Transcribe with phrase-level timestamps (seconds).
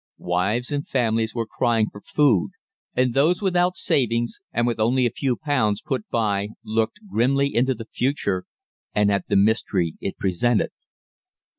[0.17, 2.49] Wives and families were crying for food,
[2.95, 7.75] and those without savings and with only a few pounds put by looked grimly into
[7.75, 8.45] the future
[8.95, 10.71] and at the mystery it presented.